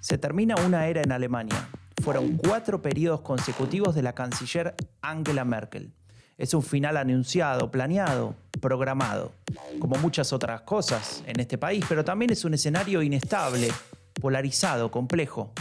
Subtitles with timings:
[0.00, 1.68] Se termina una era en Alemania.
[2.02, 5.94] Fueron cuatro periodos consecutivos de la canciller Angela Merkel.
[6.36, 9.32] Es un final anunciado, planeado, programado,
[9.78, 13.68] como muchas otras cosas en este país, pero también es un escenario inestable,
[14.20, 15.52] polarizado, complejo.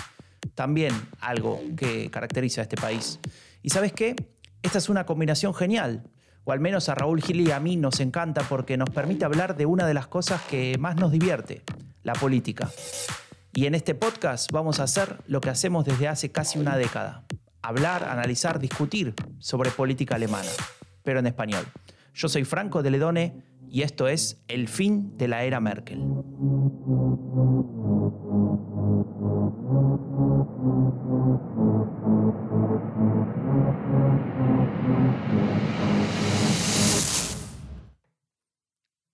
[0.56, 3.20] También algo que caracteriza a este país.
[3.62, 4.16] ¿Y sabes qué?
[4.64, 6.04] Esta es una combinación genial,
[6.44, 9.56] o al menos a Raúl Gil y a mí nos encanta porque nos permite hablar
[9.56, 11.62] de una de las cosas que más nos divierte,
[12.04, 12.70] la política.
[13.54, 17.26] Y en este podcast vamos a hacer lo que hacemos desde hace casi una década.
[17.62, 20.50] Hablar, analizar, discutir sobre política alemana,
[21.04, 21.66] pero en español.
[22.14, 26.00] Yo soy Franco de Ledone y esto es El fin de la era Merkel.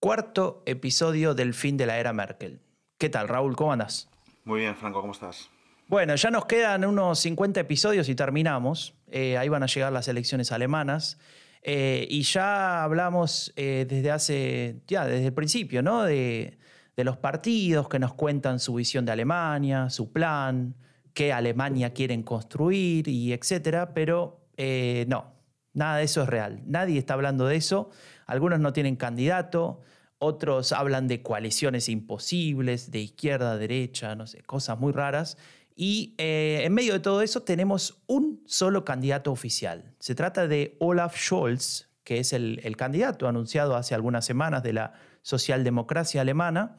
[0.07, 2.61] Cuarto episodio del fin de la era Merkel.
[2.97, 3.58] ¿Qué tal, Raúl?
[3.58, 4.08] ¿Cómo andas?
[4.45, 5.49] Muy bien, Franco, ¿cómo estás?
[5.89, 8.94] Bueno, ya nos quedan unos 50 episodios y terminamos.
[9.11, 11.19] Eh, ahí van a llegar las elecciones alemanas.
[11.61, 16.03] Eh, y ya hablamos eh, desde hace, ya desde el principio, ¿no?
[16.03, 16.58] De,
[16.95, 20.73] de, los partidos que nos cuentan su visión de Alemania, su plan,
[21.14, 23.94] qué Alemania quieren construir y etcétera.
[23.94, 25.33] Pero no,
[25.73, 26.61] nada de eso es real.
[26.66, 27.89] Nadie está hablando de eso.
[28.25, 29.81] Algunos no tienen candidato.
[30.20, 35.38] Otros hablan de coaliciones imposibles, de izquierda derecha, no sé, cosas muy raras.
[35.76, 39.94] Y eh, en medio de todo eso tenemos un solo candidato oficial.
[40.00, 44.94] Se trata de Olaf Scholz, que es el, candidato anunciado hace algunas semanas de la
[45.22, 46.78] socialdemocracia alemana.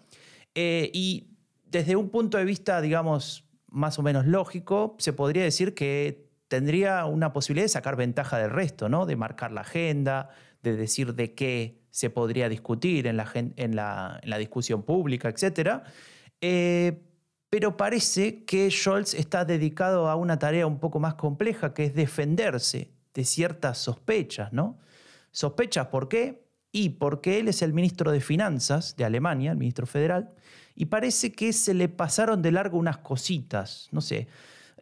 [0.55, 1.29] Eh, y
[1.67, 7.05] desde un punto de vista, digamos, más o menos lógico, se podría decir que tendría
[7.05, 9.07] una posibilidad de sacar ventaja del resto, ¿no?
[9.07, 10.31] De marcar la agenda,
[10.71, 15.83] de decir de qué se podría discutir en la, en la, discusión pública, etc.
[16.41, 17.03] Eh,
[17.51, 21.95] pero parece que Scholz está dedicado a una tarea un poco más compleja, que es
[21.95, 24.79] defenderse de ciertas sospechas, ¿no?
[25.33, 26.45] Sospechas, ¿por qué?
[26.71, 30.31] Y porque él es el ministro de Finanzas de Alemania, el ministro federal,
[30.75, 34.29] y parece que se le pasaron de largo unas cositas, no sé.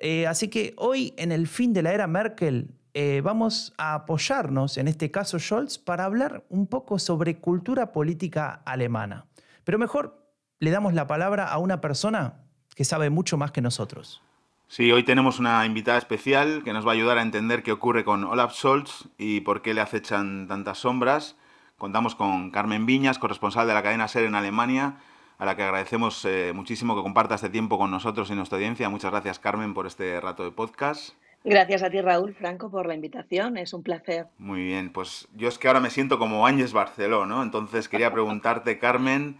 [0.00, 2.68] Eh, así que hoy, en el fin de la era Merkel,
[2.98, 8.62] eh, vamos a apoyarnos, en este caso Scholz, para hablar un poco sobre cultura política
[8.64, 9.26] alemana.
[9.64, 10.26] Pero mejor
[10.60, 12.40] le damos la palabra a una persona
[12.74, 14.22] que sabe mucho más que nosotros.
[14.68, 18.02] Sí, hoy tenemos una invitada especial que nos va a ayudar a entender qué ocurre
[18.02, 21.36] con Olaf Scholz y por qué le acechan tantas sombras.
[21.76, 25.00] Contamos con Carmen Viñas, corresponsal de la cadena SER en Alemania,
[25.36, 28.88] a la que agradecemos eh, muchísimo que comparta este tiempo con nosotros y nuestra audiencia.
[28.88, 31.14] Muchas gracias, Carmen, por este rato de podcast.
[31.48, 33.56] Gracias a ti, Raúl Franco, por la invitación.
[33.56, 34.26] Es un placer.
[34.36, 37.40] Muy bien, pues yo es que ahora me siento como Áñez Barceló, ¿no?
[37.40, 39.38] Entonces quería preguntarte, Carmen,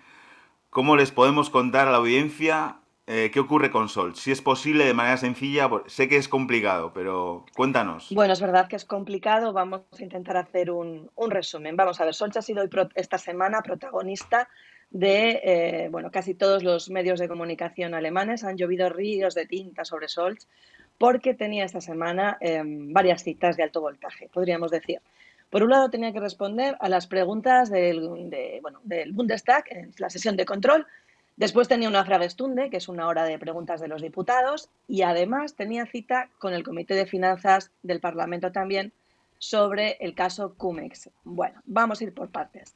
[0.71, 2.77] ¿cómo les podemos contar a la audiencia
[3.09, 4.15] eh, qué ocurre con Sol?
[4.15, 8.11] Si es posible de manera sencilla, sé que es complicado, pero cuéntanos.
[8.15, 9.53] Bueno, es verdad que es complicado.
[9.53, 11.75] Vamos a intentar hacer un, resumen.
[11.75, 12.63] Vamos a ver, Sol ha sido
[12.95, 14.49] esta semana protagonista
[14.91, 18.45] de eh, bueno, casi todos los medios de comunicación alemanes.
[18.45, 20.47] Han llovido ríos de tinta sobre Solch
[20.99, 25.01] porque tenía esta semana em, varias citas de alto voltaje, podríamos decir.
[25.51, 28.31] Por un lado, tenía que responder a las preguntas del,
[28.83, 30.87] del Bundestag en la sesión de control.
[31.37, 34.71] Después tenía una Fragestunde, que es una hora de preguntas de los diputados.
[34.89, 38.93] Y además tenía cita con el Comité de Finanzas del Parlamento también
[39.39, 41.11] sobre el caso Cumex.
[41.25, 42.75] Bueno, vamos a ir por partes.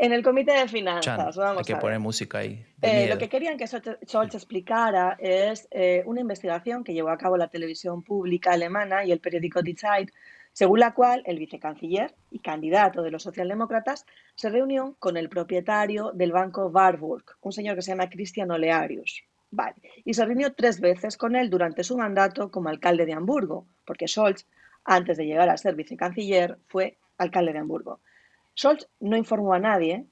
[0.00, 2.64] En el comité de finanzas, vamos hay que poner música ahí.
[2.82, 7.36] Eh, lo que querían que Scholz explicara es eh, una investigación que llevó a cabo
[7.36, 10.10] la televisión pública alemana y el periódico Die Zeit,
[10.52, 16.12] según la cual el vicecanciller y candidato de los socialdemócratas se reunió con el propietario
[16.14, 19.24] del banco Warburg, un señor que se llama Christian Olearius.
[19.50, 19.74] Vale.
[20.04, 24.06] Y se reunió tres veces con él durante su mandato como alcalde de Hamburgo, porque
[24.06, 24.46] Scholz,
[24.84, 27.98] antes de llegar a ser vicecanciller, fue alcalde de Hamburgo.
[28.58, 30.04] Scholz no informó a nadie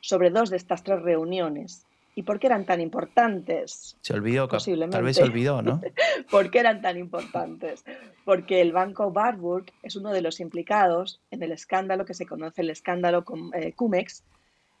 [0.00, 1.84] sobre dos de estas tres reuniones.
[2.14, 3.96] ¿Y por qué eran tan importantes?
[4.00, 4.96] Se olvidó, Posiblemente.
[4.96, 5.80] tal vez se olvidó, ¿no?
[6.30, 7.84] ¿Por qué eran tan importantes?
[8.24, 12.62] Porque el banco Warburg es uno de los implicados en el escándalo que se conoce,
[12.62, 13.24] el escándalo
[13.54, 14.24] eh, Cumex,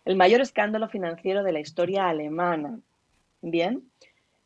[0.04, 2.80] el mayor escándalo financiero de la historia alemana.
[3.40, 3.82] Bien,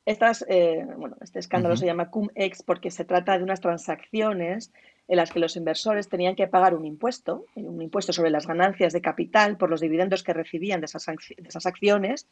[0.04, 4.72] Estas, eh, bueno, este escándalo se llama Cumex porque se trata de unas transacciones
[5.08, 8.92] en las que los inversores tenían que pagar un impuesto, un impuesto sobre las ganancias
[8.92, 12.26] de capital por los dividendos que recibían de esas, acciones,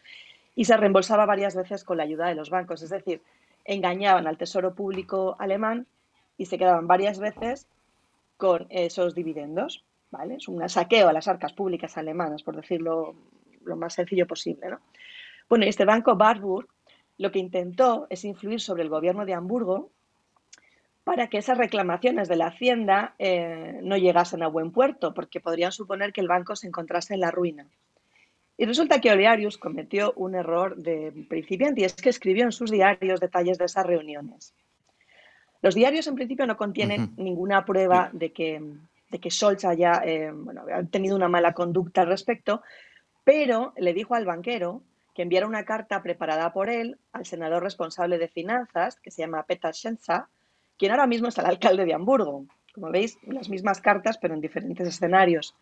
[0.57, 2.83] y se reembolsaba varias veces con la ayuda de los bancos.
[2.83, 3.23] Es decir,
[3.65, 5.87] engañaban al Tesoro Público alemán
[6.37, 7.69] y se quedaban varias veces
[8.37, 9.85] con esos dividendos.
[10.11, 10.37] ¿vale?
[10.37, 13.15] Es un saqueo a las arcas públicas alemanas, por decirlo
[13.65, 14.81] lo más sencillo posible, ¿no?
[15.49, 16.69] Bueno, este banco Warburg
[17.19, 19.91] lo que intentó es influir sobre el gobierno de Hamburgo
[21.05, 25.71] para que esas reclamaciones de la Hacienda eh, no llegasen a buen puerto, porque podrían
[25.71, 27.67] suponer que el banco se encontrase en la ruina.
[28.57, 32.71] Y resulta que Olearius cometió un error de principiante y es que escribió en sus
[32.71, 34.55] diarios detalles de esas reuniones.
[35.61, 38.63] Los diarios en principio no contienen ninguna prueba de que,
[39.11, 40.33] de que Scholz haya, eh,
[40.91, 42.63] tenido una mala conducta al respecto,
[43.25, 44.83] pero le dijo al banquero
[45.15, 49.45] que enviara una carta preparada por él al senador responsable de finanzas, que se llama
[49.45, 50.29] Peter Schenza,
[50.79, 52.47] quien ahora mismo es el alcalde de Hamburgo.
[52.75, 55.55] Como veis, las mismas cartas, pero en diferentes escenarios.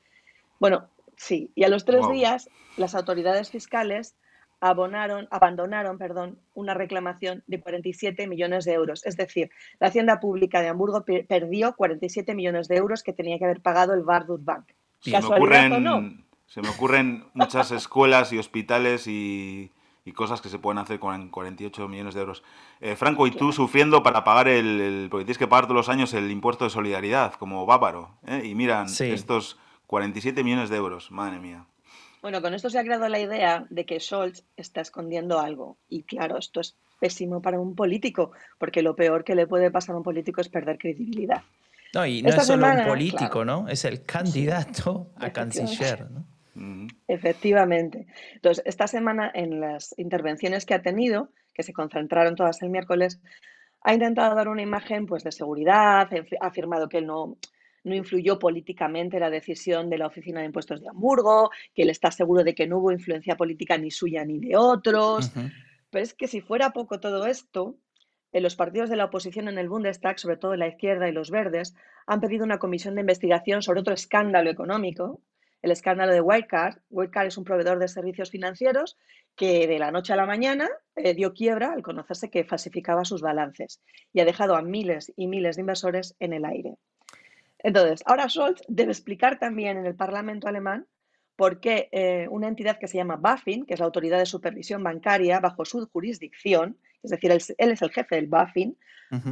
[0.59, 4.15] Bueno, sí, y a los tres días las autoridades fiscales
[4.61, 9.05] abonaron, abandonaron perdón, una reclamación de 47 millones de euros.
[9.05, 9.51] Es decir,
[9.81, 13.93] la Hacienda Pública de Hamburgo perdió 47 millones de euros que tenía que haber pagado
[13.93, 14.67] el Bardut Bank.
[15.11, 16.17] ¿Casualidad o no?
[16.47, 19.73] Se me ocurren muchas escuelas y hospitales y,
[20.11, 22.43] cosas que se pueden hacer con 48 millones de euros.
[22.81, 26.13] Eh, Franco, y tú sufriendo para pagar el, porque tienes que pagar todos los años
[26.15, 28.11] el impuesto de solidaridad, como bávaro.
[28.27, 28.43] ¿eh?
[28.45, 31.67] Y miran, estos 47 millones de euros, madre mía.
[32.21, 35.77] Bueno, con esto se ha creado la idea de que Scholz está escondiendo algo.
[35.89, 39.95] Y claro, esto es pésimo para un político, porque lo peor que le puede pasar
[39.95, 41.43] a un político es perder credibilidad.
[41.95, 43.69] No, y no es solo un político, ¿no?
[43.69, 46.25] Es el candidato a canciller, ¿no?
[47.09, 48.07] Efectivamente.
[48.35, 53.21] Entonces, esta semana en las intervenciones que ha tenido, que se concentraron todas el miércoles,
[53.83, 56.09] ha intentado dar una imagen pues, de seguridad,
[56.41, 57.39] ha afirmado que él no,
[57.85, 62.11] no influyó políticamente la decisión de la Oficina de Impuestos de Hamburgo, que él está
[62.11, 65.33] seguro de que no hubo influencia política ni suya ni de otros.
[65.91, 67.77] Pero es que si fuera poco todo esto,
[68.33, 71.31] en los partidos de la oposición en el Bundestag, sobre todo la izquierda y los
[71.31, 71.75] verdes,
[72.07, 75.21] han pedido una comisión de investigación sobre otro escándalo económico
[75.63, 76.79] el escándalo de Wirecard.
[76.91, 78.99] Wirecard es un proveedor de servicios financieros
[79.37, 83.23] que de la noche a la mañana eh, dio quiebra al conocerse que falsificaba sus
[83.23, 83.81] balances
[84.13, 86.77] y ha dejado a miles y miles de inversores en el aire.
[87.59, 90.87] Entonces, ahora Scholz debe explicar también en el Parlamento alemán
[91.37, 94.83] por qué eh, una entidad que se llama BaFin, que es la autoridad de supervisión
[94.83, 98.77] bancaria bajo su jurisdicción, es decir, él, es el jefe del BaFin,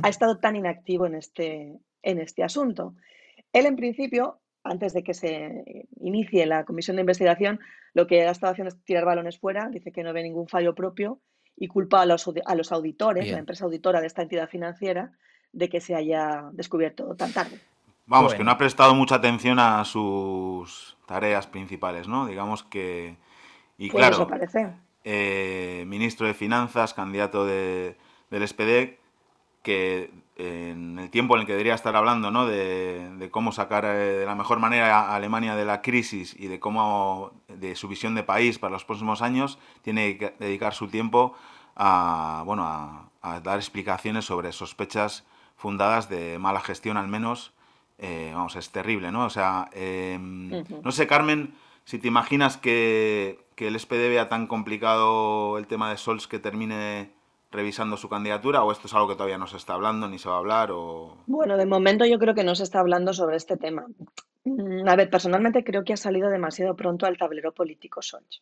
[0.02, 2.94] ha estado tan inactivo en este, en este asunto.
[3.52, 7.60] Él, en principio, antes de que se inicie la comisión de investigación,
[7.94, 10.74] lo que ha estado haciendo es tirar balones fuera, dice que no ve ningún fallo
[10.74, 11.20] propio
[11.56, 15.12] y culpa a los, a los auditores, la empresa auditora de esta entidad financiera,
[15.52, 17.58] de que se haya descubierto tan tarde.
[18.06, 22.26] Vamos, que no ha prestado mucha atención a sus tareas principales, ¿no?
[22.26, 23.16] Digamos que...
[23.78, 24.68] Y pues claro, parece.
[25.04, 27.96] Eh, ministro de Finanzas, candidato de,
[28.30, 28.99] del SPD,
[29.62, 32.46] que en el tiempo en el que debería estar hablando ¿no?
[32.46, 33.88] de, cómo sacar eh,
[34.20, 38.14] de la mejor manera a Alemania de la crisis y de cómo de su visión
[38.14, 41.34] de país para los próximos años, tiene que dedicar su tiempo
[41.76, 45.24] a, bueno, a, dar explicaciones sobre sospechas
[45.56, 47.52] fundadas de mala gestión al menos.
[47.98, 49.26] Eh, vamos, es terrible, ¿no?
[49.26, 51.54] O sea, em, no sé, Carmen,
[51.84, 56.38] si te imaginas que, que el SPD vea tan complicado el tema de Sols que
[56.38, 57.10] termine
[57.50, 60.28] revisando su candidatura o esto es algo que todavía no se está hablando ni se
[60.28, 60.70] va a hablar?
[60.72, 61.16] O...
[61.26, 63.86] Bueno, de momento yo creo que no se está hablando sobre este tema.
[64.44, 68.40] Mm, a ver, personalmente creo que ha salido demasiado pronto al tablero político Solch.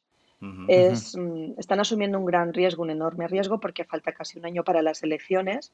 [0.69, 4.63] es, mm, están asumiendo un gran riesgo, un enorme riesgo, porque falta casi un año
[4.63, 5.73] para las elecciones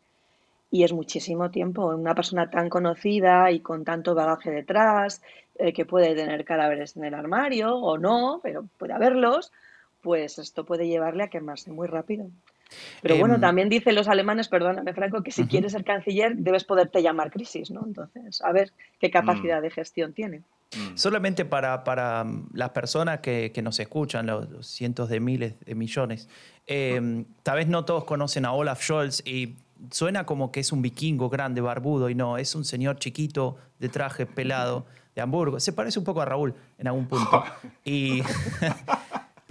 [0.70, 1.86] y es muchísimo tiempo.
[1.86, 5.22] Una persona tan conocida y con tanto bagaje detrás,
[5.56, 9.52] eh, que puede tener cadáveres en el armario o no, pero puede haberlos,
[10.02, 12.26] pues esto puede llevarle a quemarse muy rápido.
[13.02, 16.64] Pero bueno, em, también dicen los alemanes, perdóname Franco, que si quieres ser canciller debes
[16.64, 17.82] poderte llamar crisis, ¿no?
[17.86, 19.62] Entonces, a ver qué capacidad mm.
[19.62, 20.38] de gestión tiene.
[20.76, 20.96] Mm.
[20.96, 26.28] Solamente para, para, las personas que, que nos escuchan, los, cientos de miles de millones,
[26.66, 29.54] em, tal vez no todos conocen a Olaf Scholz y
[29.90, 33.88] suena como que es un vikingo grande, barbudo, y no, es un señor chiquito de
[33.88, 35.60] traje pelado de Hamburgo.
[35.60, 37.44] Se parece un poco a Raúl en algún punto.
[37.84, 38.22] y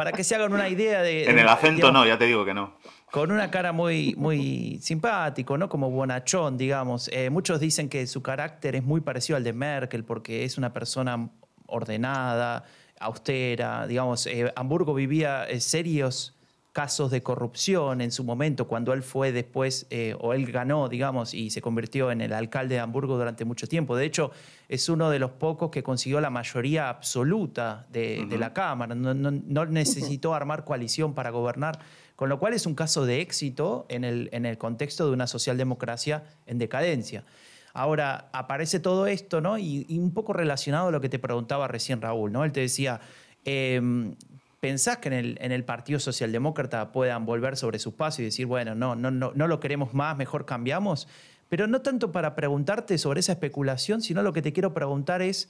[0.04, 1.30] para que se hagan una idea de...
[1.30, 2.74] En el acento no, ya te digo que no
[3.10, 5.70] con una cara muy, muy simpático, ¿no?
[5.70, 7.12] Como bonachón, digamos.
[7.14, 10.74] Eh, muchos dicen que su carácter es muy parecido al de Merkel porque es una
[10.74, 11.30] persona
[11.68, 12.64] ordenada,
[13.00, 14.26] austera, digamos.
[14.26, 16.36] Eh, Hamburgo vivía eh, serios
[16.74, 19.88] casos de corrupción en su momento, cuando él fue después,
[20.20, 23.96] o él ganó, digamos, y se convirtió en el alcalde de Hamburgo durante mucho tiempo.
[23.96, 24.32] De hecho,
[24.68, 28.96] es uno de los pocos que consiguió la mayoría absoluta de, la Cámara.
[28.96, 31.80] no necesitó armar coalición para gobernar
[32.16, 35.28] con lo cual es un caso de éxito en el, en el contexto de una
[35.28, 37.24] socialdemocracia en decadencia.
[37.74, 39.58] Ahora, aparece todo esto, ¿no?
[39.58, 42.44] Y, un poco relacionado a lo que te preguntaba recién Raúl, ¿no?
[42.44, 43.02] Él te decía,
[43.46, 44.16] em,
[44.64, 48.96] ¿pensás que en el, Partido Socialdemócrata puedan volver sobre sus pasos y decir, bueno, no,
[48.96, 51.10] no, no, no lo queremos más, mejor cambiamos?
[51.50, 55.50] Pero no tanto para preguntarte sobre esa especulación, sino lo que te quiero preguntar es,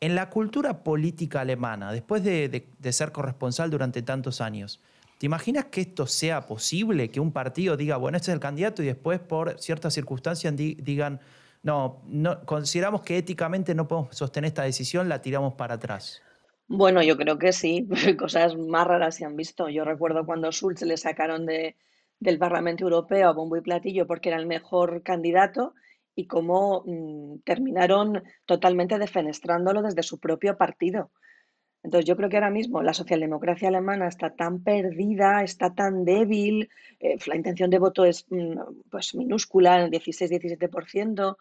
[0.00, 4.80] en la cultura política alemana, después de, ser corresponsal durante tantos años,
[5.18, 7.10] ¿te imaginas que esto sea posible?
[7.10, 11.20] Que un partido diga, bueno, este es el candidato y después por ciertas circunstancias digan,
[11.62, 16.22] no, no, consideramos que éticamente no podemos sostener esta decisión, la tiramos para atrás.
[16.68, 17.86] Bueno, yo creo que sí,
[18.18, 19.68] cosas más raras se han visto.
[19.68, 21.76] Yo recuerdo cuando Schulz le sacaron de,
[22.20, 25.74] del Parlamento Europeo a bombo y platillo porque era el mejor candidato
[26.14, 31.10] y cómo mm, terminaron totalmente defenestrándolo desde su propio partido.
[31.82, 36.70] Entonces yo creo que ahora mismo la socialdemocracia alemana está tan perdida, está tan débil,
[36.98, 38.58] eh, la intención de voto es mm,
[38.90, 41.36] pues minúscula, 16-17%.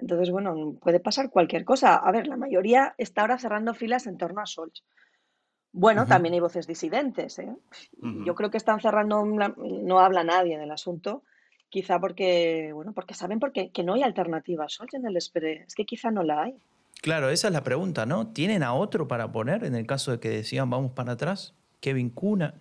[0.00, 1.96] Entonces, bueno, puede pasar cualquier cosa.
[1.96, 4.82] A ver, la mayoría está ahora cerrando filas en torno a Scholz.
[5.72, 7.38] Bueno, también hay voces disidentes.
[7.38, 7.54] ¿eh?
[8.26, 11.22] Yo creo que están cerrando, no habla nadie del asunto,
[11.70, 14.66] Quizá porque, bueno, porque saben porque, que no hay alternativa.
[14.92, 15.64] en el espere.
[15.68, 16.56] Es que quizá no la hay.
[17.00, 18.26] Claro, esa es la pregunta, ¿no?
[18.26, 21.54] ¿Tienen a otro para poner en el caso de que decían vamos para atrás?
[21.78, 22.58] Kevin Kunat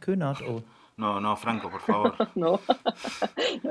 [0.47, 0.63] o...
[0.99, 2.13] No, no, Franco, por favor.
[2.35, 2.59] no.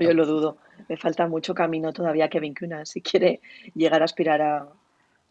[0.01, 0.57] yo lo dudo.
[0.89, 3.41] Me falta mucho camino todavía a Kevin Kunat si quiere
[3.75, 4.67] llegar a aspirar a,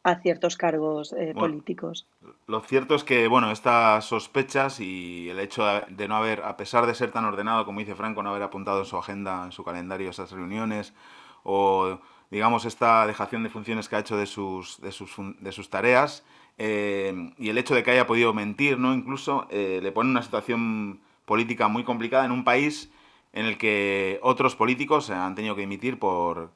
[0.04, 2.06] a ciertos cargos eh, políticos.
[2.46, 6.86] Lo cierto es que, bueno, estas sospechas y el hecho de no haber, a pesar
[6.86, 9.64] de ser tan ordenado, como dice Franco, no haber apuntado en su agenda, en su
[9.64, 10.94] calendario esas reuniones,
[11.42, 12.00] o
[12.30, 16.24] digamos esta dejación de funciones que ha hecho de sus, de sus, de sus tareas,
[16.60, 18.94] eh, y el hecho de que haya podido mentir, ¿no?
[18.94, 22.90] Incluso eh, le pone una situación política muy complicada en un país
[23.34, 26.52] en el que otros políticos han tenido que dimitir por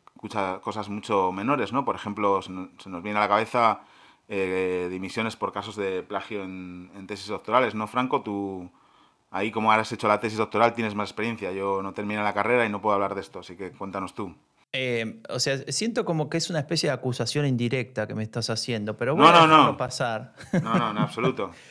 [0.61, 1.83] cosas mucho menores, ¿no?
[1.83, 2.49] Por ejemplo, se
[2.89, 3.81] nos viene a la cabeza
[4.29, 8.21] eh, dimisiones por casos de plagio en, tesis doctorales, ¿no, Franco?
[8.21, 8.71] Tú,
[9.29, 11.51] ahí como has hecho la tesis doctoral, tienes más experiencia.
[11.51, 14.33] Yo no terminé la carrera y no puedo hablar de esto, así que cuéntanos tú.
[14.71, 18.49] Eh, o sea, siento como que es una especie de acusación indirecta que me estás
[18.49, 19.77] haciendo, pero bueno, no, no, no.
[19.77, 20.33] pasar.
[20.63, 21.51] No, no, en absoluto.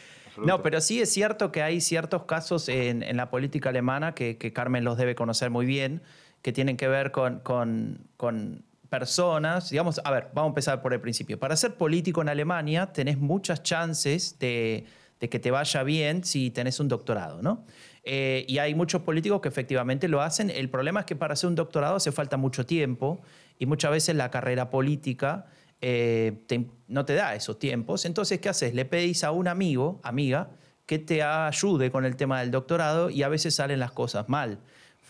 [0.44, 4.38] No, pero sí es cierto que hay ciertos casos en, en la política alemana que,
[4.38, 6.02] que, Carmen los debe conocer muy bien,
[6.42, 11.00] que tienen que ver con, con, personas, digamos, a ver, vamos a empezar por el
[11.00, 11.38] principio.
[11.38, 14.84] Para ser político en Alemania tenés muchas chances de,
[15.20, 17.64] que te vaya bien si tenés un doctorado, ¿no?
[18.02, 20.50] Eh, y hay muchos políticos que efectivamente lo hacen.
[20.50, 23.20] El problema es que para hacer un doctorado hace falta mucho tiempo
[23.60, 25.46] y muchas veces la carrera política
[25.80, 26.32] eh,
[26.88, 28.04] no te da esos tiempos.
[28.04, 28.74] Entonces, ¿qué haces?
[28.74, 30.50] Le pedís a un amigo, amiga,
[30.86, 34.58] que te ayude con el tema del doctorado y a veces salen las cosas mal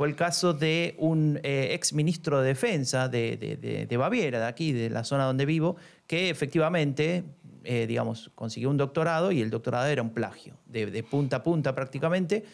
[0.01, 4.89] fue el caso de un eh, ex ministro de Defensa de, Baviera, de aquí, de
[4.89, 7.23] la zona donde vivo, que efectivamente,
[7.65, 11.75] eh, digamos, consiguió un doctorado y el doctorado era un plagio, de, punta a punta
[11.75, 12.47] prácticamente.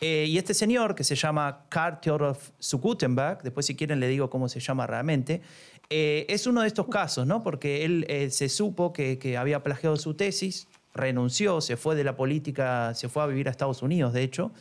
[0.00, 2.38] Eh, y este señor, que se llama Karl Theodor
[2.72, 5.42] Gutenberg, después si quieren le digo cómo se llama realmente,
[5.90, 7.42] es uno de estos casos, ¿no?
[7.42, 12.16] Porque él se supo que, que había plagiado su tesis, renunció, se fue de la
[12.16, 14.52] política, se fue a vivir a Estados Unidos, de hecho,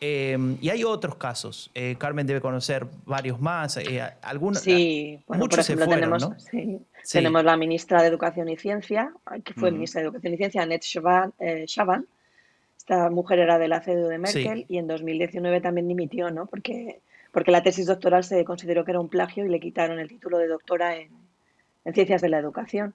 [0.00, 1.70] Em, y hay otros casos.
[1.74, 3.76] Eh, Carmen debe conocer varios más.
[3.78, 6.38] Eh, algunos, sí, muchos se fueron, tenemos, ¿no?
[6.38, 6.78] sí,
[7.12, 9.12] tenemos la ministra de Educación y Ciencia,
[9.44, 10.86] que fue ministra de Educación y Ciencia, Annette
[11.40, 12.06] eh, Schavan.
[12.76, 16.46] Esta mujer era de la CDU de Merkel y en 2019 también dimitió, ¿no?
[16.46, 17.00] Porque,
[17.38, 20.38] porque la tesis doctoral se consideró que era un plagio y le quitaron el título
[20.38, 21.08] de doctora en,
[21.84, 22.94] en Ciencias de la Educación.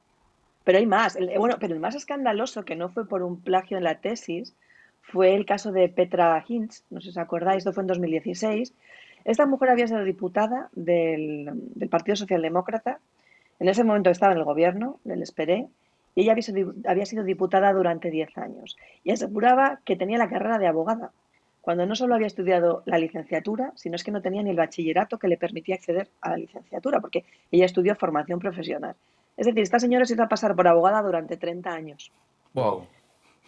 [0.65, 1.17] Pero hay más.
[1.37, 4.53] bueno, pero el más escandaloso, que no fue por un plagio en la tesis,
[5.01, 8.73] fue el caso de Petra Hinz, no sé si os acordáis, esto fue en 2016.
[9.23, 11.49] Esta mujer había sido diputada del,
[11.89, 12.99] Partido Socialdemócrata,
[13.61, 15.69] en ese momento estaba en el gobierno, del Esperé,
[16.15, 16.35] y ella
[16.85, 21.13] había sido diputada durante 10 años y aseguraba que tenía la carrera de abogada,
[21.63, 25.17] cuando no solo había estudiado la licenciatura, sino es que no tenía ni el bachillerato
[25.17, 28.97] que le permitía acceder a la licenciatura, porque ella estudió formación profesional.
[29.37, 32.11] Es decir, esta señora se hizo a pasar por abogada durante 30 años.
[32.53, 32.85] Wow.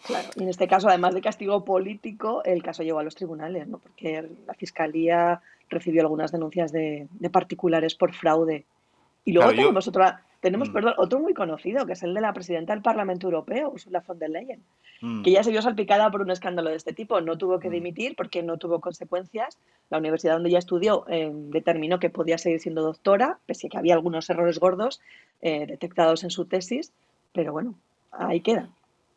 [0.06, 3.68] Claro, y en este caso, además de castigo político, el caso llegó a los tribunales,
[3.68, 3.80] ¿no?
[3.80, 8.64] porque la Fiscalía recibió algunas denuncias de, particulares por fraude.
[9.26, 9.90] Y luego tenemos,
[10.46, 10.72] tenemos mm.
[10.72, 14.16] perdón, otro muy conocido, que es el de la presidenta del Parlamento Europeo, Ursula von
[14.20, 14.62] der Leyen,
[15.00, 15.22] mm.
[15.22, 17.20] que ya se vio salpicada por un escándalo de este tipo.
[17.20, 17.72] No tuvo que mm.
[17.72, 19.58] dimitir porque no tuvo consecuencias.
[19.90, 23.78] La universidad donde ella estudió eh, determinó que podía seguir siendo doctora, pese a que
[23.78, 25.00] había algunos errores gordos
[25.42, 26.92] eh, detectados en su tesis,
[27.32, 27.74] pero bueno,
[28.12, 28.68] ahí queda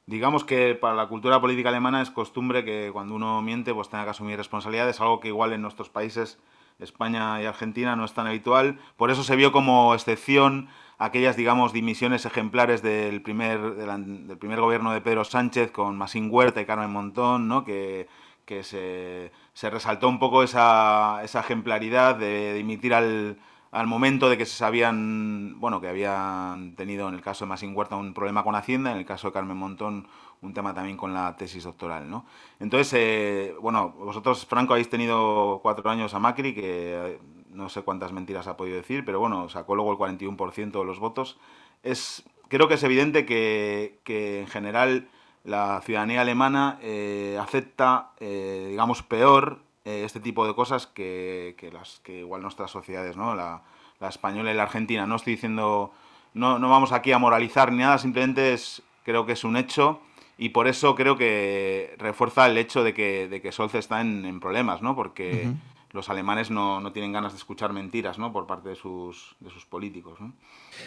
[0.08, 4.06] digamos que para la cultura política alemana es costumbre que cuando uno miente pues tenga
[4.06, 6.40] que asumir responsabilidades, algo que igual en nuestros países,
[6.80, 8.80] España y Argentina, no es tan habitual.
[8.98, 10.70] Por eso se vio como excepción
[11.00, 16.62] aquellas, digamos, dimisiones ejemplares del primer, del, primer gobierno de Pedro Sánchez con Masín Huerta
[16.62, 17.64] y Carmen Montón, ¿no?
[17.64, 18.08] que,
[18.46, 23.38] que se, se, resaltó un poco esa, esa ejemplaridad de, dimitir al,
[23.72, 27.76] al, momento de que se sabían, bueno, que habían tenido en el caso de Masín
[27.76, 30.06] Huerta un problema con Hacienda, en el caso de Carmen Montón
[30.42, 32.26] un tema también con la tesis doctoral, ¿no?
[32.60, 38.12] Entonces, eh, bueno, vosotros, Franco, habéis tenido cuatro años a Macri, que no sé cuántas
[38.12, 41.38] mentiras ha podido decir, pero bueno, sacó luego el 41% de los votos.
[41.84, 45.10] Es, creo que es evidente que, en general
[45.44, 52.02] la ciudadanía alemana eh, acepta, eh, digamos, peor eh, este tipo de cosas que, las
[52.04, 53.36] que igual nuestras sociedades, ¿no?
[53.36, 53.62] La,
[54.08, 55.06] española y la argentina.
[55.06, 55.92] No estoy diciendo,
[56.34, 60.00] no, no vamos aquí a moralizar ni nada, simplemente es, creo que es un hecho
[60.38, 64.40] y por eso creo que refuerza el hecho de que, de que Solz está en,
[64.40, 64.96] problemas, ¿no?
[64.96, 65.52] Porque
[65.92, 68.32] los alemanes no, no, tienen ganas de escuchar mentiras ¿no?
[68.32, 70.20] por parte de sus, de sus políticos.
[70.20, 70.34] ¿no?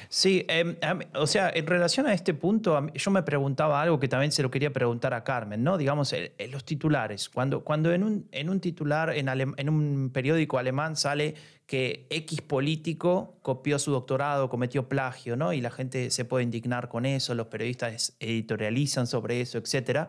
[0.09, 0.77] Sí, em,
[1.15, 4.51] o sea, en relación a este punto, yo me preguntaba algo que también se lo
[4.51, 5.77] quería preguntar a Carmen, ¿no?
[5.77, 6.15] Digamos,
[6.51, 7.29] los titulares.
[7.29, 11.35] Cuando, cuando en, un, en un titular, en, en un periódico alemán sale
[11.67, 15.53] que X político copió su doctorado, cometió plagio, ¿no?
[15.53, 20.09] Y la gente se puede indignar con eso, los periodistas editorializan sobre eso, etc.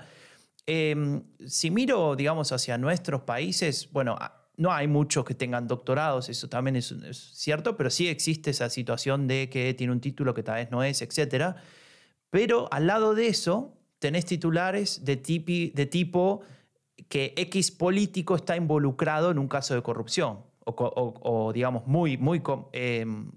[0.66, 4.18] Em, si miro, digamos, hacia nuestros países, bueno,
[4.56, 6.94] no hay muchos que tengan doctorados, eso también es,
[7.34, 10.84] cierto, pero sí existe esa situación de que tiene un título que tal vez no
[10.84, 11.56] es, etc.
[12.30, 15.16] Pero al lado de eso, tenés titulares de,
[15.74, 16.42] de tipo
[17.10, 22.42] que X político está involucrado en un caso de corrupción o, digamos, muy, muy,
[22.72, 23.32] em,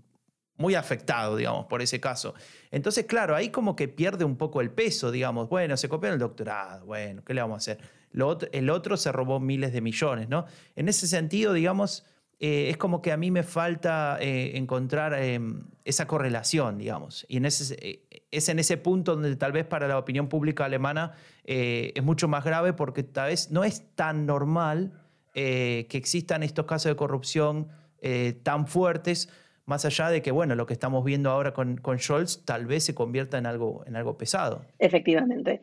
[0.56, 2.34] muy afectado, digamos, por ese caso.
[2.70, 6.18] Entonces, claro, ahí como que pierde un poco el peso, digamos, bueno, se copió el
[6.18, 7.95] doctorado, bueno, ¿qué le vamos a hacer?
[8.12, 10.46] El otro se robó miles de millones, ¿no?
[10.74, 12.04] En ese sentido, digamos,
[12.38, 17.24] eh, es como que a mí me falta eh, encontrar em, esa correlación, digamos.
[17.28, 20.66] Y en ese, eh, es en ese punto donde tal vez para la opinión pública
[20.66, 21.12] alemana
[21.44, 24.92] es mucho más grave porque tal vez no es tan normal
[25.32, 27.68] que existan estos casos de corrupción
[28.42, 29.28] tan fuertes,
[29.64, 32.82] más allá de que, bueno, lo que estamos viendo ahora con, con Scholz tal vez
[32.82, 34.64] se convierta en algo, en algo pesado.
[34.80, 35.60] Efectivamente.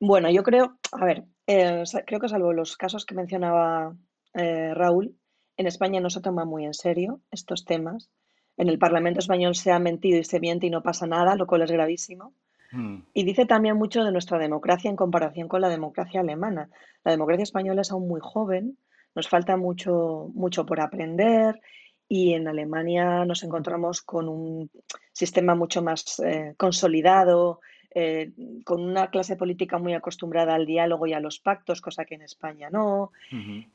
[0.00, 3.94] Bueno, yo creo, a ver, eh, creo que salvo los casos que mencionaba
[4.32, 5.14] eh, Raúl,
[5.58, 8.10] en España no se toma muy en serio estos temas.
[8.56, 11.46] En el Parlamento español se ha mentido y se miente y no pasa nada, lo
[11.46, 12.32] cual es gravísimo.
[12.72, 13.00] Hmm.
[13.12, 16.70] Y dice también mucho de nuestra democracia en comparación con la democracia alemana.
[17.04, 18.78] La democracia española es aún muy joven,
[19.14, 21.60] nos falta mucho, mucho por aprender
[22.08, 24.70] y en Alemania nos encontramos con un
[25.12, 27.60] sistema mucho más eh, consolidado,
[27.92, 28.32] eh,
[28.64, 32.22] con una clase política muy acostumbrada al diálogo y a los pactos, cosa que en
[32.22, 33.10] España no.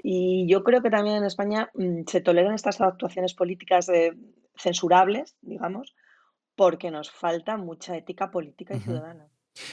[0.01, 4.13] Y yo creo que también en España mm, se toleran estas actuaciones políticas eh,
[4.55, 5.95] censurables, digamos,
[6.55, 9.27] porque nos falta mucha ética política y ciudadana.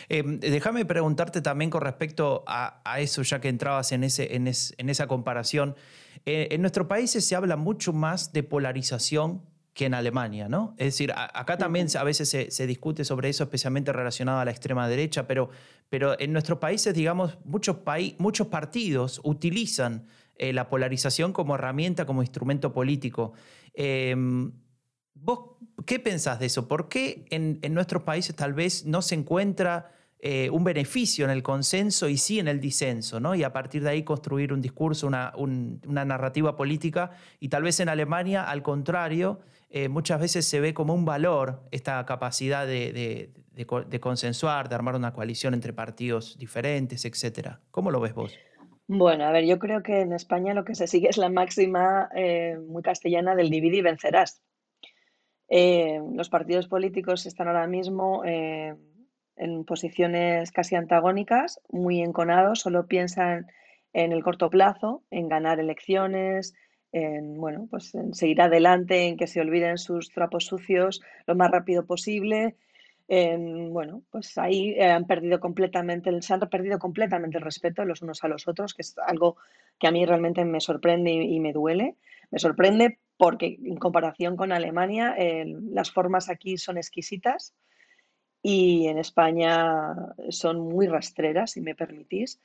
[0.08, 4.48] Em, déjame preguntarte también con respecto a, eso, ya que entrabas en, ese, en,
[4.88, 5.76] esa comparación.
[6.24, 9.42] Eh, en nuestros países se habla mucho más de polarización
[9.74, 10.74] que en Alemania, ¿no?
[10.76, 14.86] Es decir, acá también a veces se, discute sobre eso, especialmente relacionado a la extrema
[14.86, 15.48] derecha, pero,
[15.88, 17.78] pero en nuestros países, digamos, muchos,
[18.18, 20.06] muchos partidos utilizan
[20.36, 23.32] eh, la polarización como herramienta, como instrumento político.
[23.72, 24.52] Em,
[25.14, 25.56] ¿Vos
[25.86, 26.68] qué pensás de eso?
[26.68, 31.42] ¿Por qué en, nuestros países tal vez no se encuentra eh, un beneficio en el
[31.42, 33.34] consenso y sí en el disenso, ¿no?
[33.34, 37.12] Y a partir de ahí construir un discurso, una, una narrativa política.
[37.40, 39.40] Y tal vez en Alemania, al contrario,
[39.74, 43.30] eh, muchas veces se ve como un valor esta capacidad de,
[44.00, 47.56] consensuar, de armar una coalición entre partidos diferentes, etc.
[47.70, 48.38] ¿Cómo lo ves vos?
[48.86, 52.10] Bueno, a ver, yo creo que en España lo que se sigue es la máxima
[52.14, 54.42] eh, muy castellana del divide y vencerás.
[55.48, 63.46] Eh, los partidos políticos están ahora mismo en posiciones casi antagónicas, muy enconados, solo piensan
[63.94, 66.54] en el corto plazo, en ganar elecciones,
[66.92, 71.50] en, bueno, pues en seguir adelante, en que se olviden sus trapos sucios lo más
[71.50, 72.56] rápido posible.
[73.08, 78.22] bueno, pues ahí eh, han perdido completamente, se han perdido completamente el respeto los unos
[78.24, 79.36] a los otros, que es algo
[79.78, 81.96] que a mí realmente me sorprende y, me duele.
[82.30, 85.14] Me sorprende porque en comparación con Alemania,
[85.70, 87.54] las formas aquí son exquisitas
[88.42, 89.94] y en España
[90.30, 92.40] son muy rastreras, si me permitís.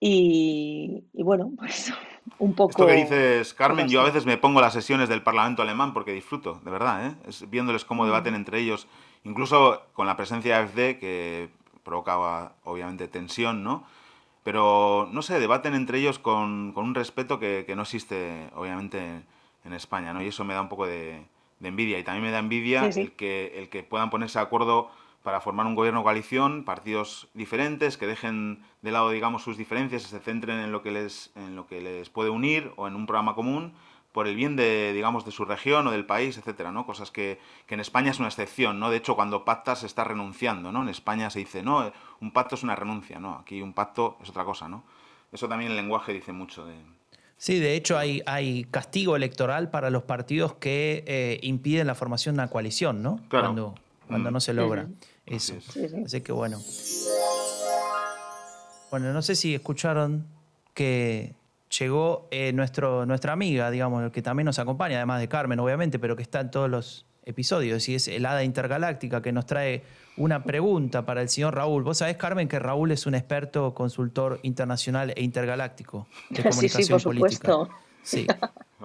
[0.00, 1.92] Y, bueno, pues
[2.38, 2.70] un poco...
[2.70, 6.12] Esto que dices, Carmen, yo a veces me pongo las sesiones del Parlamento alemán porque
[6.12, 7.14] disfruto, de verdad, ¿eh?
[7.26, 8.88] es, viéndoles cómo debaten entre ellos,
[9.24, 11.48] incluso con la presencia de AFD, que
[11.82, 13.84] provocaba obviamente tensión, ¿no?
[14.42, 19.22] Pero, no sé, debaten entre ellos con, con un respeto que, que, no existe, obviamente,
[19.64, 20.22] en España, ¿no?
[20.22, 21.26] Y eso me da un poco de,
[21.58, 21.98] de envidia.
[21.98, 24.90] Y también me da envidia El, que, el que puedan ponerse de acuerdo
[25.26, 30.06] para formar un gobierno coalición, partidos diferentes, que dejen de lado, digamos, sus diferencias y
[30.06, 33.06] se centren en lo que les, en lo que les puede unir o en un
[33.06, 33.72] programa común
[34.12, 36.86] por el bien de, digamos, de su región o del país, etcétera, ¿no?
[36.86, 38.88] Cosas que, que, en España es una excepción, ¿no?
[38.88, 40.82] De hecho, cuando pactas se está renunciando, ¿no?
[40.82, 43.34] En España se dice, no, un pacto es una renuncia, ¿no?
[43.34, 44.84] Aquí un pacto es otra cosa, ¿no?
[45.32, 46.76] Eso también el lenguaje dice mucho de...
[47.36, 52.36] Sí, de hecho hay, hay castigo electoral para los partidos que eh, impiden la formación
[52.36, 53.18] de una coalición, ¿no?
[53.28, 53.46] Claro.
[53.46, 53.74] Cuando,
[54.06, 54.86] cuando no se logra.
[55.26, 55.54] Eso.
[56.04, 56.62] Así, que bueno.
[58.90, 60.26] Bueno, no sé si escucharon
[60.72, 61.34] que
[61.78, 66.14] llegó eh, nuestro, nuestra amiga, digamos, que también nos acompaña, además de Carmen, obviamente, pero
[66.14, 69.82] que está en todos los episodios, y es el Hada Intergaláctica, que nos trae
[70.16, 71.82] una pregunta para el señor Raúl.
[71.82, 77.04] Vos sabés, Carmen, que Raúl es un experto consultor internacional e intergaláctico de comunicación sí,
[77.04, 77.56] política.
[78.06, 78.24] Sí,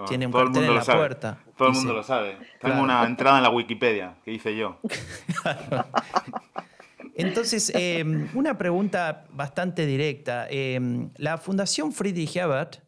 [0.08, 1.38] tiene un cartel en la puerta.
[1.56, 2.36] Todo el mundo lo sabe.
[2.60, 4.78] Tengo una entrada en la Wikipedia que hice yo.
[7.14, 10.46] Entonces, em, una pregunta bastante directa.
[10.48, 12.78] Em, la Fundación Friedrich Ebert,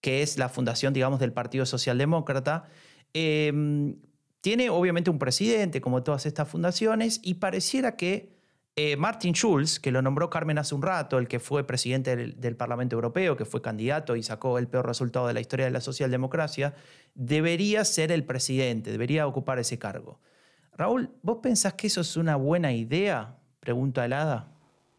[0.00, 2.64] que es la fundación, digamos, del Partido Socialdemócrata,
[3.14, 3.96] em,
[4.40, 8.39] tiene obviamente un presidente, como todas estas fundaciones, y pareciera que
[8.76, 12.56] eh, Martin Schulz, que lo nombró Carmen hace un rato, el que fue presidente del,
[12.56, 15.80] Parlamento Europeo, que fue candidato y sacó el peor resultado de la historia de la
[15.80, 16.74] socialdemocracia,
[17.14, 20.20] debería ser el presidente, debería ocupar ese cargo.
[20.76, 23.36] Raúl, ¿vos pensás que eso es una buena idea?
[23.58, 24.48] Pregunta helada.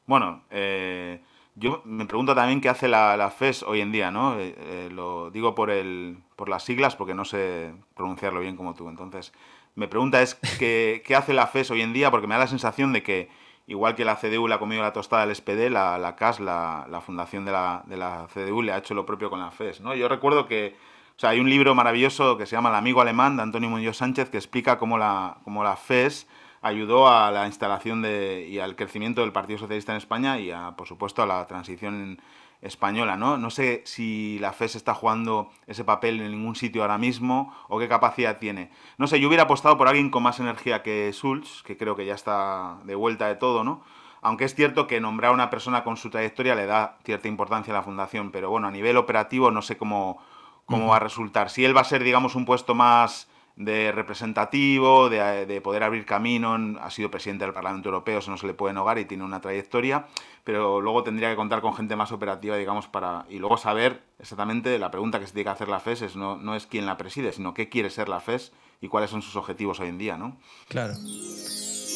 [0.05, 1.21] Bueno, eh,
[1.55, 4.35] yo me pregunto también qué hace la, FES hoy en día, ¿no?
[4.37, 8.89] Eh, lo digo por, el, por las siglas porque no sé pronunciarlo bien como tú.
[8.89, 9.31] Entonces,
[9.75, 12.91] me pregunta es qué hace la FES hoy en día porque me da la sensación
[12.91, 13.40] de que
[13.71, 16.85] igual que la CDU le ha comido la tostada del SPD, la, la CAS, la,
[16.89, 19.79] la fundación de la, de la, CDU, le ha hecho lo propio con la FES.
[19.79, 19.95] ¿no?
[19.95, 20.75] Yo recuerdo que
[21.15, 23.97] o sea, hay un libro maravilloso que se llama El amigo alemán de Antonio Muñoz
[23.97, 26.27] Sánchez que explica cómo la, cómo la FES
[26.61, 30.75] ayudó a la instalación de, y al crecimiento del Partido Socialista en España y, a,
[30.77, 32.21] por supuesto, a la transición
[32.61, 33.37] española, ¿no?
[33.37, 37.79] No sé si la FES está jugando ese papel en ningún sitio ahora mismo o
[37.79, 38.69] qué capacidad tiene.
[38.99, 42.05] No sé, yo hubiera apostado por alguien con más energía que Schulz, que creo que
[42.05, 43.81] ya está de vuelta de todo, ¿no?
[44.21, 47.73] Aunque es cierto que nombrar a una persona con su trayectoria le da cierta importancia
[47.73, 50.19] a la fundación, pero bueno, a nivel operativo no sé cómo,
[50.65, 51.49] cómo va a resultar.
[51.49, 53.30] Si él va a ser, digamos, un puesto más
[53.63, 58.47] de representativo, de, poder abrir camino, ha sido presidente del Parlamento Europeo, eso no se
[58.47, 60.07] le puede negar y tiene una trayectoria,
[60.43, 63.25] pero luego tendría que contar con gente más operativa, digamos, para...
[63.29, 66.37] Y luego saber exactamente, la pregunta que se tiene que hacer la FES es no,
[66.37, 69.35] no es quién la preside, sino qué quiere ser la FES y cuáles son sus
[69.35, 70.37] objetivos hoy en día, ¿no?
[70.67, 70.93] Claro.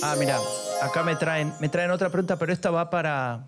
[0.03, 0.37] Ah, mira,
[0.81, 3.47] acá me traen, me traen otra pregunta, pero esta va para,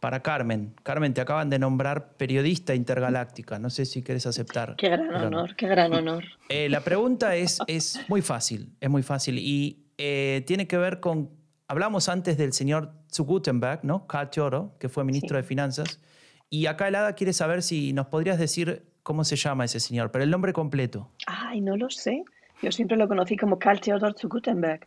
[0.00, 0.74] para Carmen.
[0.82, 3.58] Carmen, te acaban de nombrar periodista intergaláctica.
[3.58, 4.76] No sé si quieres aceptar.
[4.76, 6.24] Qué gran honor, qué gran honor.
[6.48, 9.38] Eh, la pregunta es, es muy fácil, es muy fácil.
[9.38, 11.30] Y eh, tiene que ver con.
[11.66, 14.06] Hablamos antes del señor zu Gutenberg, ¿no?
[14.06, 16.00] Karl Teoro, que fue ministro de Finanzas.
[16.48, 20.24] Y acá Elada quiere saber si nos podrías decir cómo se llama ese señor, pero
[20.24, 21.10] el nombre completo.
[21.26, 22.24] Ay, no lo sé.
[22.62, 24.86] Yo siempre lo conocí como Karl Theodor zu Gutenberg.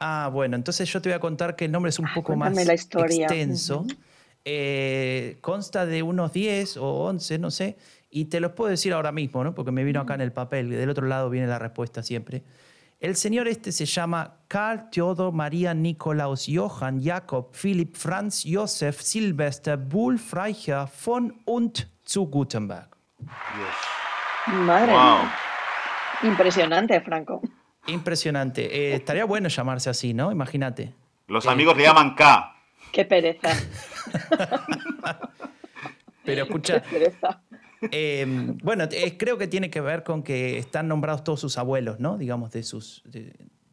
[0.00, 2.56] Ah, bueno, entonces yo te voy a contar que el nombre es un poco más
[2.56, 3.84] extenso.
[4.44, 7.76] Eh, consta de unos 10 o 11, no sé,
[8.10, 9.54] y te los puedo decir ahora mismo, ¿no?
[9.54, 12.42] porque me vino acá en el papel, del otro lado viene la respuesta siempre.
[13.00, 19.76] El señor este se llama Karl Theodor Maria Nikolaus Johann Jakob Philipp Franz Josef Silvester
[19.76, 22.88] Bull Freicher von und zu Gutenberg.
[24.46, 25.32] Madre mía.
[26.24, 27.40] Impresionante, Franco.
[27.86, 28.64] Impresionante.
[28.64, 30.32] Eh, estaría bueno llamarse así, ¿no?
[30.32, 30.92] Imagínate.
[31.28, 32.56] Los amigos le llaman K.
[32.92, 33.50] Qué pereza.
[36.24, 36.82] Pero escucha.
[37.90, 42.18] Em, bueno, creo que tiene que ver con que están nombrados todos sus abuelos, ¿no?
[42.18, 43.02] Digamos, de sus.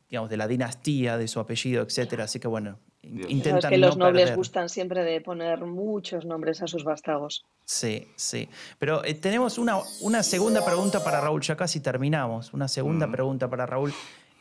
[0.09, 2.25] digamos, de la dinastía, de su apellido, etcétera.
[2.25, 3.57] Así que bueno, intentan.
[3.57, 7.45] Es que los nobles gustan siempre de poner muchos nombres a sus vástagos.
[7.65, 8.47] Sí, sí.
[8.79, 12.53] Pero eh, tenemos una, una segunda pregunta para Raúl, ya casi terminamos.
[12.53, 13.93] Una segunda pregunta para Raúl.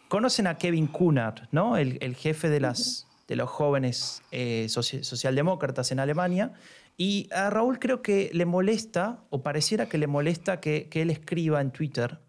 [0.09, 1.77] ¿Conocen a Kevin Cunard, ¿no?
[1.77, 6.53] El, el jefe de las de los jóvenes eh, socialdemócratas en Alemania.
[6.97, 11.61] Y a Raúl creo que le molesta, o pareciera que le molesta, que, él escriba
[11.61, 12.21] en Twitter.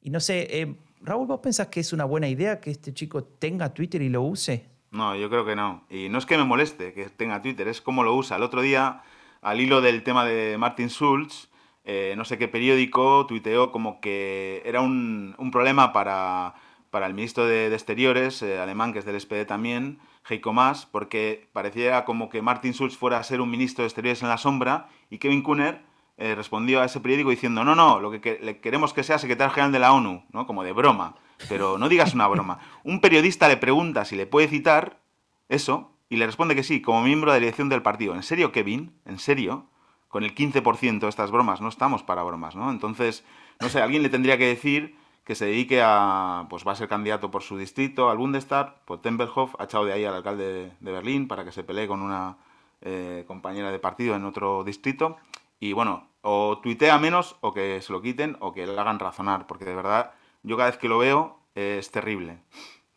[0.00, 3.24] Y no sé, eh, Raúl, ¿vos pensás que es una buena idea que este chico
[3.24, 4.66] tenga Twitter y lo use?
[4.90, 5.84] No, yo creo que no.
[5.90, 8.36] Y no es que me moleste que tenga Twitter, es cómo lo usa.
[8.36, 9.02] El otro día,
[9.42, 11.50] al hilo del tema de Martin Schulz,
[11.84, 16.54] eh, no sé qué periódico tuiteó como que era un, problema para,
[16.90, 22.04] para, el ministro de, Exteriores, alemán, que es del SPD también, Heiko Maas, porque parecía
[22.04, 25.18] como que Martin Schulz fuera a ser un ministro de Exteriores en la sombra y
[25.18, 25.82] Kevin Kuhner
[26.16, 29.72] eh, respondió a ese periódico diciendo, no, no, lo que, queremos que sea secretario general
[29.72, 30.46] de la ONU, ¿no?
[30.46, 31.16] como de broma.
[31.48, 32.58] pero no digas una broma.
[32.84, 35.00] Un periodista le pregunta si le puede citar
[35.48, 38.14] eso y le responde que sí, como miembro de la dirección del partido.
[38.14, 38.98] ¿En serio, Kevin?
[39.04, 39.66] ¿En serio?
[40.08, 42.70] Con el 15% de estas bromas, no estamos para bromas, ¿no?
[42.70, 43.24] Entonces,
[43.60, 46.88] no sé, alguien le tendría que decir que se dedique a, pues va a ser
[46.88, 50.92] candidato por su distrito al Bundestag, por Tempelhof, ha echado de ahí al alcalde de
[50.92, 52.36] Berlín para que se pelee con una
[52.82, 55.16] eh, compañera de partido en otro distrito.
[55.58, 59.46] Y bueno, o tuitea menos o que se lo quiten o que le hagan razonar,
[59.46, 62.38] porque de verdad yo cada vez que lo veo es terrible.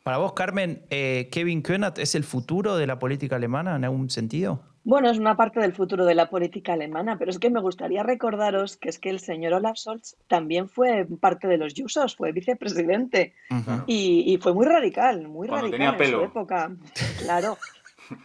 [0.08, 4.10] Para vos, Carmen, eh, ¿Kevin Kühnert es el futuro de la política alemana en algún
[4.10, 4.62] sentido?
[4.86, 8.04] Bueno, es una parte del futuro de la política alemana, pero es que me gustaría
[8.04, 12.32] recordaros que es que el señor Olaf Scholz también fue parte de los Jusos, fue
[12.32, 13.34] vicepresidente.
[13.86, 16.72] Y, fue muy radical, muy radical en su época.
[17.20, 17.58] Claro,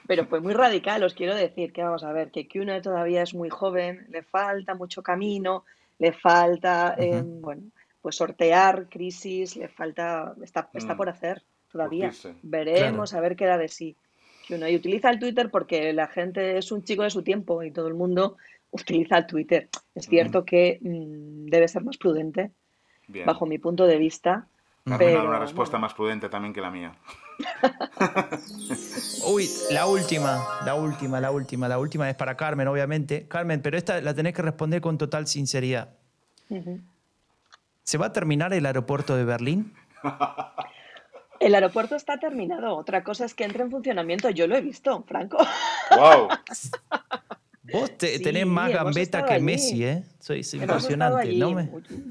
[0.07, 3.35] pero fue muy radical, os quiero decir que vamos a ver, que Kühnert todavía es
[3.35, 5.64] muy joven, le falta mucho camino,
[5.99, 7.62] le falta, eh, bueno,
[8.01, 10.97] pues sortear crisis, le falta, está, está mm.
[10.97, 11.42] por hacer
[11.73, 12.13] todavía.
[12.43, 13.97] Veremos a ver qué da de sí.
[14.47, 17.63] Que uno y utiliza el Twitter porque la gente es un chico de su tiempo
[17.63, 18.37] y todo el mundo
[18.71, 19.69] utiliza el Twitter.
[19.95, 22.51] Es cierto que mm, debe ser más prudente,
[23.25, 24.47] bajo mi punto de vista.
[24.99, 26.97] Pero, una respuesta más prudente también que la mía.
[29.33, 33.29] Uy, la última, la última, la última, la última es para Carmen, obviamente.
[33.29, 35.95] Carmen, pero esta la tenés que responder con total sinceridad.
[37.85, 39.73] ¿Se va a terminar el aeropuerto de Berlín?
[41.43, 42.77] El aeropuerto está terminado.
[42.77, 44.31] Otra cosa es que entre en funcionamiento.
[44.31, 45.39] Yo lo he visto, Franco.
[45.91, 46.29] ¡Wow!
[47.73, 50.05] Vos tenés más gambeta que Messi, ¿eh?
[50.21, 51.33] Soy impresionante.
[51.35, 51.69] ¿no?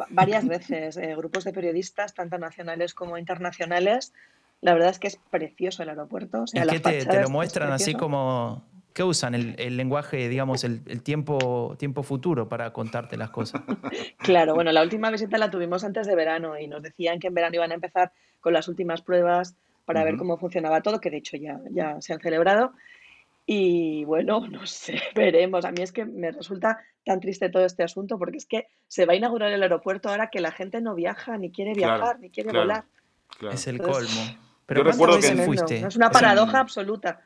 [0.10, 4.14] Varias veces, eh, grupos de periodistas, tanto nacionales como internacionales.
[4.62, 6.44] La verdad es que es precioso el aeropuerto.
[6.44, 9.36] O sea, ¿Y te, te, lo muestran así como ¿Qué usan?
[9.36, 13.62] El, lenguaje, digamos, el, tiempo, tiempo futuro para contarte las cosas.
[14.18, 17.34] Claro, bueno, la última visita la tuvimos antes de verano y nos decían que en
[17.34, 21.18] verano iban a empezar con las últimas pruebas para ver cómo funcionaba todo, que de
[21.18, 22.74] hecho ya, ya se han celebrado.
[23.46, 25.66] Y bueno, no sé, veremos.
[25.66, 29.06] A mí es que me resulta tan triste todo este asunto porque es que se
[29.06, 32.30] va a inaugurar el aeropuerto ahora que la gente no viaja, ni quiere viajar, ni
[32.30, 32.86] quiere volar.
[33.52, 34.38] Es el colmo.
[34.66, 35.86] Pero Yo recuerdo que fuiste?
[35.86, 37.22] Es una paradoja absoluta.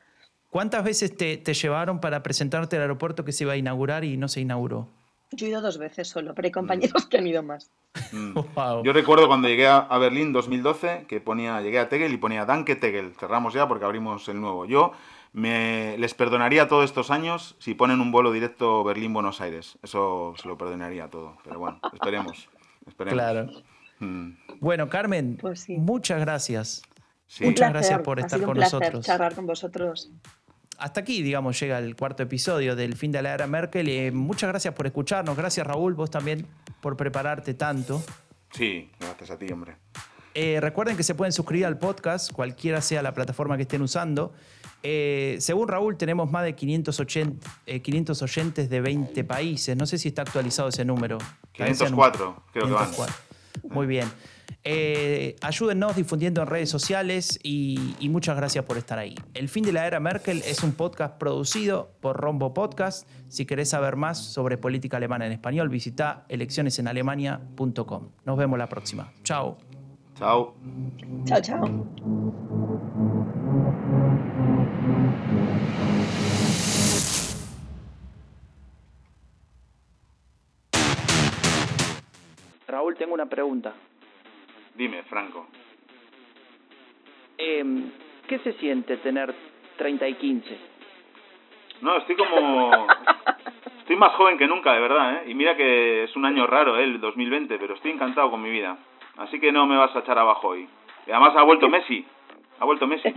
[0.56, 4.26] ¿Cuántas veces te, llevaron para presentarte al aeropuerto que se iba a inaugurar y no
[4.26, 4.88] se inauguró?
[5.32, 7.70] Yo he ido dos veces solo, pero hay compañeros que han ido más.
[8.10, 8.32] Mm.
[8.82, 12.74] Yo recuerdo cuando llegué a, Berlín 2012 que ponía, llegué a Tegel y ponía Danke
[12.74, 13.12] Tegel.
[13.20, 14.64] Cerramos ya porque abrimos el nuevo.
[14.64, 14.92] Yo
[15.34, 19.76] me, les perdonaría todos estos años si ponen un vuelo directo Berlín-Buenos Aires.
[19.82, 21.36] Eso se lo perdonaría todo.
[21.44, 22.48] Pero bueno, esperemos.
[22.86, 23.12] esperemos.
[23.12, 23.50] Claro.
[23.98, 24.30] Mm.
[24.60, 26.80] Bueno, Carmen, pues muchas gracias.
[27.42, 29.04] Muchas gracias por estar con nosotros.
[29.04, 30.10] charlar con vosotros
[30.78, 33.88] hasta aquí, digamos, llega el cuarto episodio del fin de la era Merkel.
[33.88, 35.36] Eh, muchas gracias por escucharnos.
[35.36, 36.46] Gracias, Raúl, vos también
[36.80, 38.02] por prepararte tanto.
[38.52, 39.76] Sí, gracias a ti, hombre.
[40.34, 44.34] Eh, recuerden que se pueden suscribir al podcast, cualquiera sea la plataforma que estén usando.
[44.82, 47.48] Eh, según Raúl, tenemos más de 580,
[47.82, 49.76] 500 oyentes de 20 países.
[49.76, 51.18] No sé si está actualizado ese número.
[51.52, 52.90] 504, creo que van.
[53.70, 54.06] Muy bien.
[54.64, 59.14] Eh, ayúdennos difundiendo en redes sociales y, muchas gracias por estar ahí.
[59.34, 63.08] El fin de la era Merkel es un podcast producido por Rombo Podcast.
[63.28, 68.08] Si querés saber más sobre política alemana en español, visita eleccionesenalemania.com.
[68.24, 69.12] Nos vemos la próxima.
[69.22, 69.58] Chao.
[70.18, 70.54] Chao.
[71.26, 71.86] Chao, chao.
[82.66, 83.74] Raúl, tengo una pregunta.
[84.76, 85.46] Dime, Franco.
[87.38, 87.90] Em,
[88.28, 89.34] ¿Qué se siente tener
[89.76, 90.58] 30 y 15?
[91.80, 92.86] No, estoy como...
[93.78, 95.30] estoy más joven que nunca, de verdad, ¿eh?
[95.30, 96.84] Y mira que es un año raro, ¿eh?
[96.84, 98.76] el 2020, pero estoy encantado con mi vida.
[99.18, 100.68] Así que no me vas a echar abajo hoy.
[101.06, 102.04] Y además ha vuelto Messi.
[102.58, 103.08] Ha vuelto Messi.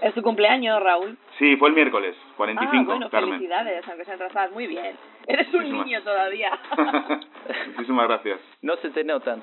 [0.00, 1.16] ¿Es tu, cumpleaños, Raúl?
[1.38, 4.52] Sí, fue el miércoles, 45, ah, bueno, felicidades, aunque sean atrasadas.
[4.52, 4.96] Muy bien.
[5.26, 6.58] Eres un niño todavía.
[7.68, 8.40] Muchísimas gracias.
[8.62, 9.42] No se te notan.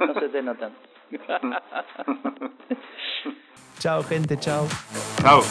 [0.00, 0.72] No se te notan.
[3.78, 4.66] chao, gente, chao.
[5.20, 5.42] Chao.